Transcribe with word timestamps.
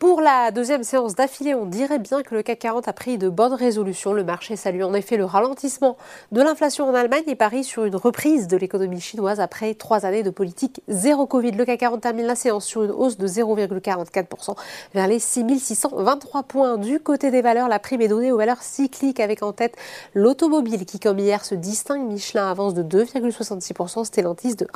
Pour 0.00 0.20
la 0.20 0.50
deuxième 0.50 0.82
séance 0.82 1.14
d'affilée, 1.14 1.54
on 1.54 1.66
dirait 1.66 2.00
bien 2.00 2.24
que 2.24 2.34
le 2.34 2.42
CAC 2.42 2.58
40 2.58 2.88
a 2.88 2.92
pris 2.92 3.16
de 3.16 3.28
bonnes 3.28 3.54
résolutions. 3.54 4.12
Le 4.12 4.24
marché 4.24 4.56
salue 4.56 4.82
en 4.82 4.92
effet 4.92 5.16
le 5.16 5.24
ralentissement 5.24 5.96
de 6.32 6.42
l'inflation 6.42 6.88
en 6.88 6.94
Allemagne 6.94 7.22
et 7.28 7.36
parie 7.36 7.62
sur 7.62 7.84
une 7.84 7.94
reprise 7.94 8.48
de 8.48 8.56
l'économie 8.56 9.00
chinoise 9.00 9.38
après 9.38 9.72
trois 9.74 10.04
années 10.04 10.24
de 10.24 10.30
politique 10.30 10.82
zéro 10.88 11.26
Covid. 11.26 11.52
Le 11.52 11.64
CAC 11.64 11.78
40 11.78 12.00
termine 12.00 12.26
la 12.26 12.34
séance 12.34 12.64
sur 12.64 12.82
une 12.82 12.90
hausse 12.90 13.18
de 13.18 13.28
0,44% 13.28 14.56
vers 14.94 15.06
les 15.06 15.20
6623 15.20 16.42
points. 16.42 16.76
Du 16.76 16.98
côté 16.98 17.30
des 17.30 17.40
valeurs, 17.40 17.68
la 17.68 17.78
prime 17.78 18.00
est 18.00 18.08
donnée 18.08 18.32
aux 18.32 18.38
valeurs 18.38 18.62
cycliques 18.62 19.20
avec 19.20 19.44
en 19.44 19.52
tête 19.52 19.76
l'automobile 20.12 20.86
qui, 20.86 20.98
comme 20.98 21.20
hier, 21.20 21.44
se 21.44 21.54
distingue. 21.54 22.02
Michelin 22.02 22.50
avance 22.50 22.74
de 22.74 22.82
2,66%, 22.82 24.04
Stellantis 24.04 24.56
de 24.56 24.66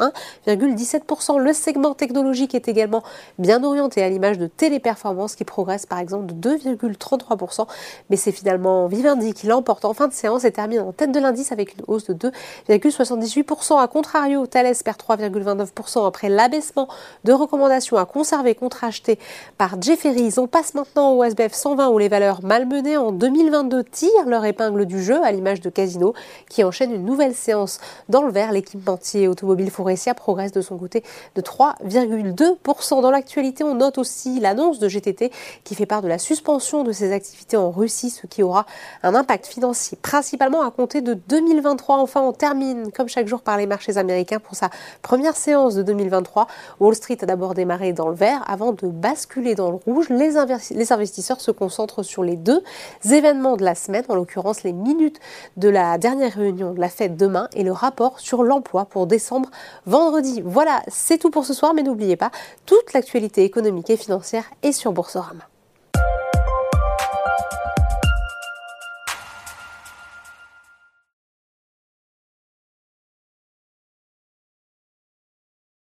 1,17%. 0.47 1.41
Le 1.41 1.53
segment 1.53 1.95
technologique 1.95 2.55
est 2.55 2.69
également 2.69 3.03
bien 3.41 3.65
orienté 3.65 4.01
à 4.01 4.09
l'image 4.09 4.39
de 4.39 4.47
Téléperformance 4.47 5.08
qui 5.37 5.45
progresse 5.45 5.87
par 5.87 5.99
exemple 5.99 6.27
de 6.27 6.57
2,33%, 6.57 7.67
mais 8.11 8.17
c'est 8.17 8.33
finalement 8.33 8.87
Vivendi 8.87 9.33
qui 9.33 9.47
l'emporte 9.47 9.85
en 9.85 9.95
fin 9.95 10.09
de 10.09 10.13
séance 10.13 10.45
et 10.45 10.53
termine 10.53 10.81
en 10.81 10.93
tête 10.93 11.13
de 11.13 11.21
l'indice 11.21 11.53
avec 11.53 11.75
une 11.75 11.85
hausse 11.87 12.07
de 12.11 12.31
2,78%. 12.69 13.81
A 13.81 13.87
contrario, 13.89 14.47
Thales 14.47 14.77
perd 14.85 14.99
3,29% 14.99 16.07
après 16.07 16.29
l'abaissement 16.29 16.89
de 17.25 17.33
recommandations 17.33 17.97
à 17.97 18.05
conserver 18.05 18.55
contre 18.55 18.85
acheté 18.85 19.19
par 19.57 19.81
Jefferies. 19.81 20.35
On 20.39 20.47
passe 20.47 20.75
maintenant 20.75 21.15
au 21.15 21.25
SBF 21.25 21.53
120 21.53 21.89
où 21.89 21.99
les 21.99 22.09
valeurs 22.09 22.45
malmenées 22.45 22.97
en 22.97 23.13
2022 23.13 23.85
tirent 23.85 24.27
leur 24.27 24.45
épingle 24.45 24.87
du 24.87 25.03
jeu 25.03 25.23
à 25.25 25.33
l'image 25.33 25.61
de 25.61 25.71
Casino 25.71 26.15
qui 26.49 26.65
enchaîne 26.65 26.93
une 26.93 27.05
nouvelle 27.05 27.35
séance 27.35 27.81
dans 28.09 28.23
le 28.23 28.33
vert. 28.33 28.53
L'équipementier 28.53 29.29
automobile 29.29 29.71
Forestia 29.71 30.15
progresse 30.15 30.53
de 30.53 30.61
son 30.61 30.79
côté 30.79 31.03
de 31.35 31.41
3,2%. 31.41 33.03
Dans 33.03 33.11
l'actualité, 33.11 33.65
on 33.65 33.75
note 33.75 33.99
aussi 33.99 34.41
l'annonce 34.41 34.79
de 34.79 34.89
GT 35.01 35.31
qui 35.65 35.75
fait 35.75 35.87
part 35.87 36.03
de 36.03 36.09
la 36.09 36.19
suspension 36.19 36.85
de 36.85 36.93
ses 36.93 37.13
activités 37.13 37.57
en 37.57 37.71
Russie, 37.71 38.11
ce 38.11 38.27
qui 38.27 38.43
aura 38.43 38.67
un 39.03 39.15
impact 39.15 39.47
financier 39.47 39.99
principalement 40.01 40.63
à 40.63 40.71
compter 40.71 41.01
de 41.01 41.15
2023. 41.15 41.99
Enfin, 41.99 42.21
on 42.21 42.33
termine 42.33 42.91
comme 42.93 43.09
chaque 43.09 43.27
jour 43.27 43.43
par 43.43 43.57
les 43.57 43.67
marchés 43.67 43.97
américains 43.97 44.39
pour 44.39 44.55
sa 44.55 44.71
première 45.03 45.37
séance 45.37 45.75
de 45.75 45.83
2023. 45.83 46.47
Wall 46.81 46.95
Street 46.95 47.19
a 47.23 47.27
d'abord 47.27 47.55
démarré 47.55 47.93
dans 47.93 48.09
le 48.09 48.15
vert 48.15 48.43
avant 48.47 48.73
de 48.73 48.87
basculer 48.89 49.55
dans 49.55 49.71
le 49.71 49.77
rouge. 49.77 50.09
Les, 50.09 50.33
les 50.71 50.93
investisseurs 50.93 51.41
se 51.41 51.51
concentrent 51.51 52.03
sur 52.03 52.25
les 52.25 52.37
deux 52.37 52.63
événements 53.11 53.57
de 53.57 53.65
la 53.65 53.75
semaine, 53.75 54.05
en 54.09 54.15
l'occurrence 54.15 54.63
les 54.63 54.73
minutes 54.73 55.19
de 55.57 55.69
la 55.69 55.99
dernière 55.99 56.33
réunion 56.33 56.73
de 56.73 56.81
la 56.81 56.89
fête 56.89 57.17
demain 57.17 57.49
et 57.55 57.63
le 57.63 57.73
rapport 57.73 58.21
sur 58.21 58.43
l'emploi 58.43 58.85
pour 58.85 59.07
décembre 59.07 59.51
vendredi. 59.87 60.43
Voilà, 60.45 60.83
c'est 60.89 61.19
tout 61.19 61.31
pour 61.31 61.45
ce 61.45 61.55
soir, 61.55 61.75
mais 61.75 61.83
n'oubliez 61.83 62.17
pas, 62.17 62.31
toute 62.67 62.93
l'actualité 62.93 63.45
économique 63.45 63.91
et 63.91 63.97
financière 63.97 64.45
est 64.63 64.73
Boursorama. 64.95 65.45